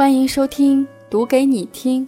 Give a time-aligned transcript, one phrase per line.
[0.00, 2.02] 欢迎收听《读给你听》，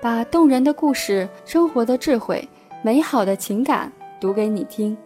[0.00, 2.48] 把动人的故事、生活的智慧、
[2.80, 4.96] 美好的情感读给你听，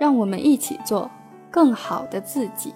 [0.00, 1.08] 让我们一起做
[1.52, 2.74] 更好的自己。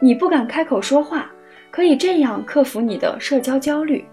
[0.00, 1.30] 你不敢开口说话，
[1.70, 4.04] 可以这样克服你的社交焦虑。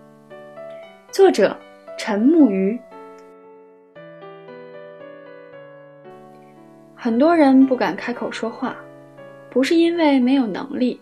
[1.11, 1.57] 作者：
[1.97, 2.79] 陈木鱼。
[6.95, 8.75] 很多人不敢开口说话。
[9.51, 10.97] 不是因为没有能力，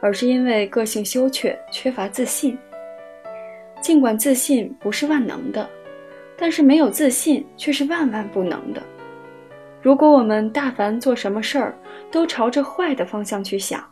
[0.00, 2.56] 而是因为个性羞怯、缺乏自信。
[3.82, 5.68] 尽管自信不是万能的，
[6.34, 8.82] 但是没有自信却是万万不能的。
[9.82, 11.74] 如果我们大凡做什么事儿
[12.10, 13.84] 都朝着坏的方向去想，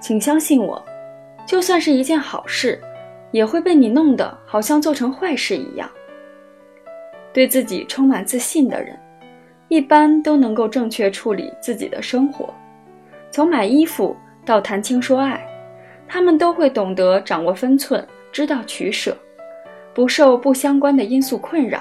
[0.00, 0.80] 请相信我，
[1.44, 2.80] 就算是一件好事，
[3.32, 5.90] 也会被你弄得好像做成坏事一样。
[7.32, 8.96] 对自己充满自信的人，
[9.66, 12.54] 一般都能够正确处理自己的生活。
[13.34, 15.44] 从买衣服到谈情说爱，
[16.06, 19.18] 他们都会懂得掌握分寸，知道取舍，
[19.92, 21.80] 不受不相关的因素困扰，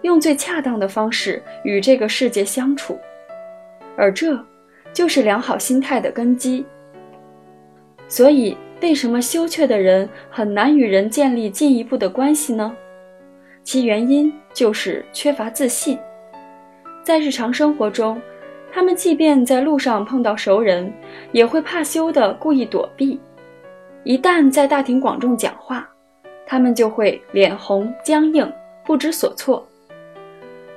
[0.00, 2.98] 用最恰当的方式与这个世界相处，
[3.98, 4.42] 而这
[4.94, 6.64] 就是良好心态的根基。
[8.08, 12.74] 所以，为什么羞怯的人很难与人建立进一步的关系呢？
[13.62, 15.98] 其原因就是缺乏自信，
[17.04, 18.18] 在日常生活中。
[18.74, 20.90] 他们即便在路上碰到熟人，
[21.30, 23.18] 也会怕羞的故意躲避；
[24.02, 25.86] 一旦在大庭广众讲话，
[26.46, 28.50] 他们就会脸红僵硬，
[28.82, 29.68] 不知所措。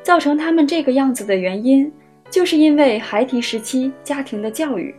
[0.04, 1.90] 造成他们这个样子的原因，
[2.30, 4.94] 就是因为孩提时期家庭的教育，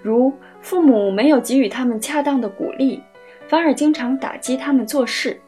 [0.00, 3.02] 如父母没有给予他们恰当的鼓励，
[3.46, 5.38] 反而经常打击他们做事，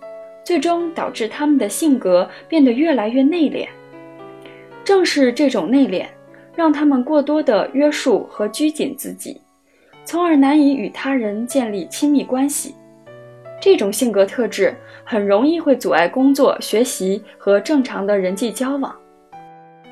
[0.45, 3.67] 最终导致他们的性格变得越来越内敛。
[4.85, 6.05] 正是这种内敛。
[6.55, 9.41] 让他们过多的约束和拘谨自己，
[10.05, 12.75] 从而难以与他人建立亲密关系。
[13.61, 18.95] 这种性格特质很容易会阻碍工作、学习和正常的人际交往。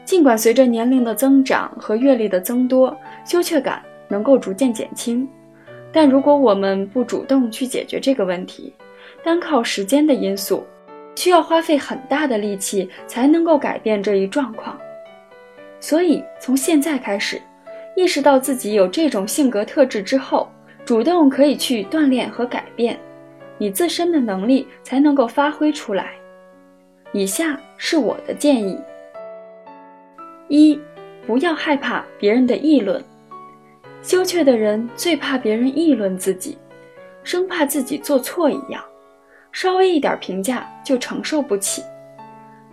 [0.05, 5.27] 尽管随着年龄的增长和阅历的增多，羞怯感能够逐渐减轻，
[5.91, 8.75] 但如果我们不主动去解决这个问题，
[9.25, 10.65] 单靠时间的因素，
[11.15, 14.77] 需要花费很大的力气才能够改变这一状况。
[15.83, 17.43] 所以，从现在开始，
[17.97, 20.49] 意识到自己有这种性格特质之后，
[20.85, 22.97] 主动可以去锻炼和改变，
[23.59, 26.13] 你自身的能力才能够发挥出来。
[27.11, 28.79] 以下是我的建议：
[30.47, 30.81] 一，
[31.27, 33.03] 不要害怕别人的议论。
[34.03, 36.57] 羞怯的人最怕别人议论自己，
[37.25, 38.81] 生怕自己做错一样，
[39.51, 41.83] 稍微一点评价就承受不起。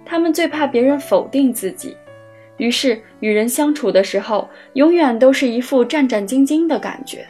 [0.05, 1.97] 他们最怕别人否定自己。
[2.59, 7.25] 于是与人相处的时候，永远都是一副战战兢兢的感觉。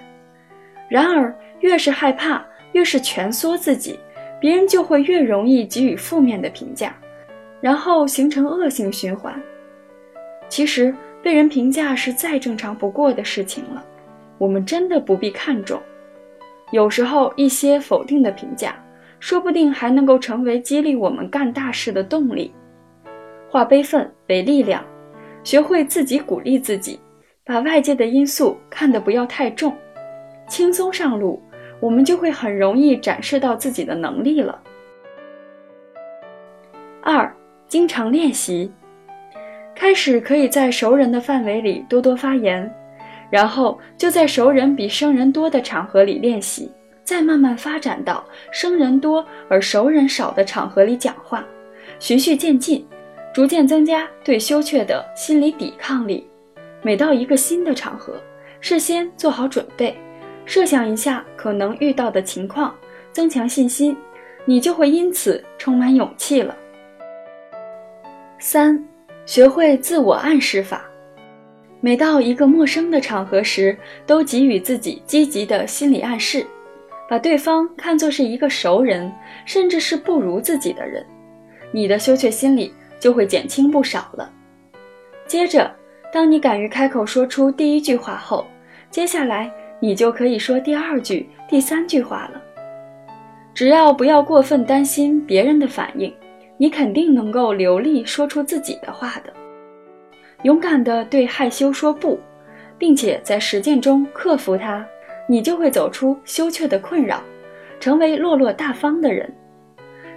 [0.90, 3.98] 然而，越是害怕，越是蜷缩自己，
[4.40, 6.96] 别人就会越容易给予负面的评价，
[7.62, 9.40] 然后形成恶性循环。
[10.50, 13.86] 其实，被人评价是再正常不过的事情了，
[14.40, 15.80] 我们真的不必看重。
[16.72, 18.76] 有时候，一些否定的评价，
[19.20, 22.52] 说不定还能够成为激励我们干大事的动力。
[23.48, 24.84] 化悲愤为力量。
[25.44, 27.00] 学会自己鼓励自己，
[27.44, 29.76] 把外界的因素看得不要太重，
[30.48, 31.42] 轻松上路，
[31.80, 34.62] 我们就会很容易展示到自己的能力了。
[37.02, 37.34] 二，
[37.68, 38.72] 经常练习，
[39.74, 42.72] 开始可以在熟人的范围里多多发言，
[43.32, 46.70] 然后就在熟人比生人多的场合里练习，
[47.04, 51.44] 再慢慢发展到生人多而熟人少的场合里讲话，
[51.98, 52.86] 循序渐进。
[53.40, 56.28] 逐渐增加对羞怯的心理抵抗力。
[56.82, 58.22] 每到一个新的场合，
[58.60, 59.98] 事先做好准备，
[60.44, 62.76] 设想一下可能遇到的情况，
[63.14, 63.96] 增强信心，
[64.44, 66.54] 你就会因此充满勇气了。
[68.40, 68.78] 三，
[69.26, 70.84] 学会自我暗示法。
[71.80, 76.46] 每到一个陌生的场合时，都给予自己积极的心理暗示，
[77.08, 79.10] 把对方看作是一个熟人，
[79.46, 81.06] 甚至是不如自己的人，
[81.72, 82.74] 你的羞怯心理。
[83.00, 84.32] 就会减轻不少了。
[85.26, 85.72] 接着，
[86.12, 88.46] 当你敢于开口说出第一句话后，
[88.92, 92.42] 接下来你就可以说第二句、第三句话了。
[93.54, 96.14] 只要不要过分担心别人的反应，
[96.58, 99.32] 你肯定能够流利说出自己的话的。
[100.44, 102.20] 勇敢地对害羞说不，
[102.78, 104.86] 并且在实践中克服它，
[105.28, 107.22] 你就会走出羞怯的困扰，
[107.80, 109.32] 成为落落大方的人。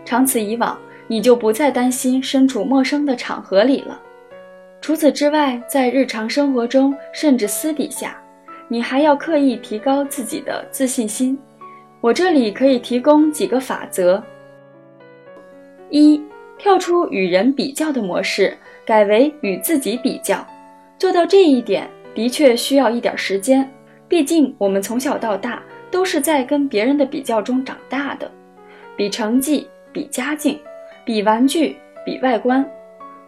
[0.04, 0.78] 长此以往。
[1.12, 4.00] 你就不再担心身处陌生的场合里了。
[4.80, 8.16] 除此之外，在日常生活中，甚至私底下，
[8.66, 11.38] 你还要刻意提高自己的自信心。
[12.00, 14.22] 我这里可以提供几个法则：
[15.90, 16.18] 一、
[16.56, 18.56] 跳出与人比较的模式，
[18.86, 20.42] 改为与自己比较。
[20.96, 23.70] 做到这一点的确需要一点时间，
[24.08, 28.30] 毕竟我们从小到大都是在跟别人的比较中长大的，
[28.96, 30.58] 比成绩、比家境、
[31.04, 32.68] 比玩具、比外观。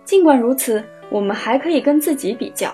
[0.05, 2.73] 尽管如此，我们还可以跟自己比较。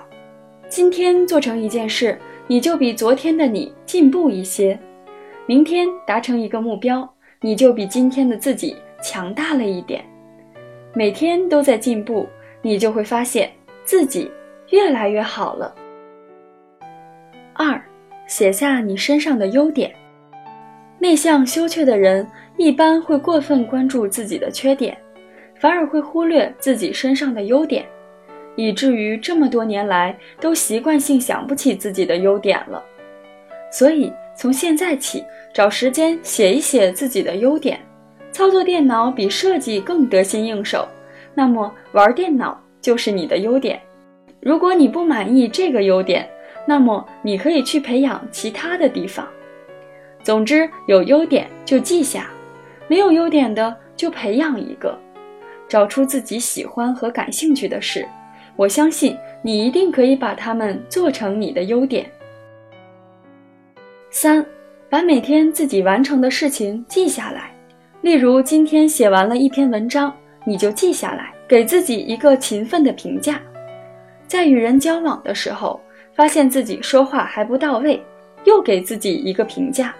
[0.68, 4.78] 今天做成一件事，你就比昨天的你进步一些；
[5.46, 7.08] 明天达成一个目标，
[7.40, 10.04] 你就比今天的自己强大了一点。
[10.92, 12.28] 每天都在进步，
[12.62, 13.50] 你就会发现
[13.84, 14.30] 自己
[14.70, 15.74] 越来越好了。
[17.54, 17.80] 二，
[18.26, 19.92] 写下你身上的优点。
[21.00, 22.24] 内向羞怯的人
[22.58, 24.96] 一般会过分关注自己的缺点，
[25.58, 27.84] 反而会忽略自己身上的优点。
[28.54, 32.84] 以至于这么多年来都习惯性想不起自己的优点了，
[33.72, 35.24] 所以从现在起
[35.54, 37.80] 找时间写一写自己的优点。
[38.30, 40.86] 操作电脑比设计更得心应手，
[41.34, 43.80] 那么玩电脑就是你的优点。
[44.40, 46.28] 如果你不满意这个优点，
[46.66, 49.26] 那么你可以去培养其他的地方。
[50.22, 52.30] 总之，有优点就记下，
[52.88, 54.98] 没有优点的就培养一个，
[55.68, 58.06] 找出自己喜欢和感兴趣的事。
[58.56, 62.04] 我相信你一定可以把它们做成你的优点。
[64.10, 64.44] 三，
[64.90, 67.50] 把每天自己完成的事情记下来。
[68.02, 70.14] 例如，今天写完了一篇文章，
[70.44, 73.40] 你就记下来，给自己一个勤奋的评价。
[74.26, 75.80] 在与人交往的时候，
[76.14, 78.02] 发现自己说话还不到位，
[78.44, 79.94] 又给自己一个评价。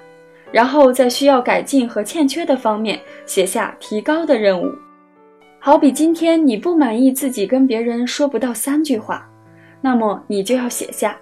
[0.52, 4.72] 然后在需要改进和欠缺的方面写下提高的任务。
[5.58, 9.28] 好比今天你不满意自己跟别人说不到三句话，
[9.80, 11.16] 那么你就要写下，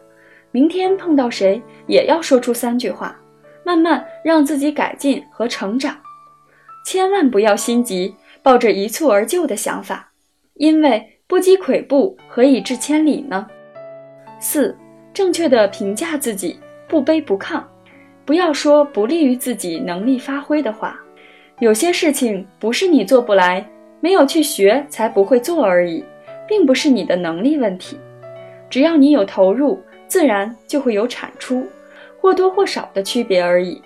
[0.52, 3.16] 明天碰到谁也要说出三句话，
[3.64, 5.96] 慢慢让自己改进和成长。
[6.86, 10.12] 千万不要心急，抱着一蹴而就的想法，
[10.54, 13.46] 因为不积跬步，何以至千里呢？
[14.40, 14.74] 四，
[15.12, 16.58] 正确的评价自己，
[16.88, 17.62] 不卑不亢，
[18.28, 21.00] 不要说不利于自己能力发挥的话。
[21.60, 23.66] 有些事情不是你做不来。
[24.00, 26.04] 没有去学才不会做而已，
[26.46, 27.96] 并不是你的能力问题。
[28.70, 31.66] 只要你有投入，自然就会有产出，
[32.20, 33.82] 或多或少的区别而已。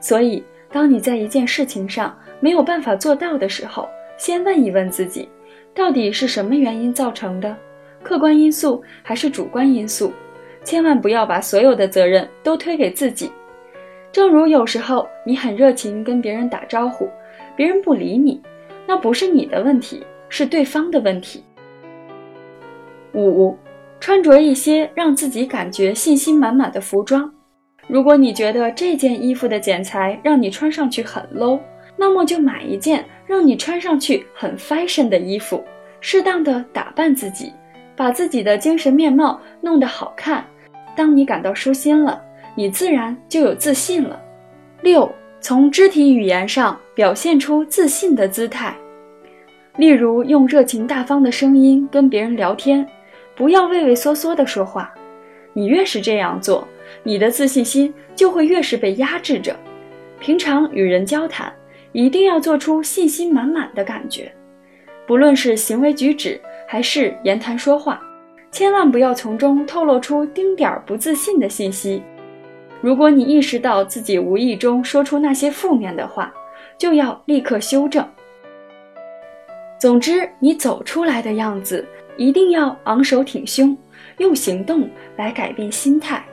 [0.00, 0.42] 所以，
[0.72, 5.28] 当你在一件事情上没有办法做到的时候，先问一问自己，
[5.72, 7.54] 到底是什么原因造成的？
[8.02, 10.10] 客观因素还是主观因素？
[10.64, 13.30] 千万不要把所有的责任都推给自己。
[14.14, 17.10] 正如有时候你很热情跟别人打招呼，
[17.56, 18.40] 别人不理你。
[18.86, 21.42] 那不是你的问题，是对方的问题。
[23.12, 23.58] 五，
[23.98, 27.28] 穿着一些让自己感觉信心满满的服装。
[27.88, 31.58] 如果你觉得这件衣服的剪裁让你穿上去很 low，
[31.96, 35.64] 那么就买一件让你穿上去很 fashion 的衣服，
[36.00, 37.52] 适当的打扮自己，
[37.96, 40.44] 把自己的精神面貌弄得好看。
[40.94, 42.23] 当你感到舒心了，
[42.54, 44.20] 你自然就有自信了。
[44.82, 45.10] 六。
[45.40, 48.74] 从肢体语言上表现出自信的姿态，
[49.76, 52.88] 例如用热情大方的声音跟别人聊天，
[53.36, 54.90] 不要畏畏缩缩的说话。
[55.52, 56.66] 你越是这样做，
[57.02, 59.54] 你的自信心就会越是被压制着。
[60.18, 61.52] 平常与人交谈，
[61.92, 64.32] 一定要做出信心满满的感觉，
[65.06, 68.00] 不论是行为举止还是言谈说话，
[68.50, 72.02] 千万不要从中透露出丁点儿不自信的信息。
[72.80, 76.32] 如果你意识到自己无意中说出那些负面的话，
[76.76, 78.06] 就要立刻修正。
[79.80, 83.76] 总之，你走出来的样子一定要昂首挺胸，
[84.18, 86.24] 用行动来改变心态。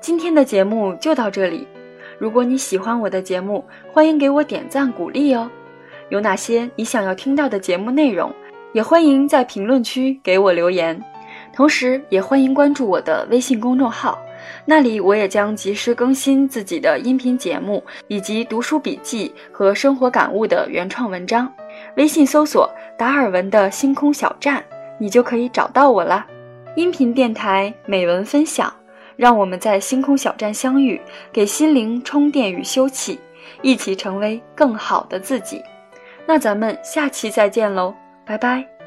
[0.00, 1.66] 今天的节目就到这里。
[2.18, 5.50] 如果你喜欢我的节目，欢迎给我点赞鼓励哦。
[6.08, 8.32] 有哪些你想要听到的节目内容？
[8.72, 11.02] 也欢迎在评论区给我留言，
[11.52, 14.18] 同时也欢迎关注我的微信公众号，
[14.64, 21.52] 那里我也将及时更新自己的音频节目以及读书笔记和生活感悟的原创文章。
[21.96, 24.62] 微信搜索“达尔文的星空小站”，
[24.98, 26.24] 你就可以找到我了。
[26.76, 28.72] 音频电台美文分享，
[29.16, 31.00] 让我们在星空小站相遇，
[31.32, 33.18] 给心灵充电与休憩，
[33.62, 35.60] 一起成为更好的自己。
[36.26, 37.92] 那咱们下期再见喽！
[38.30, 38.79] 拜拜。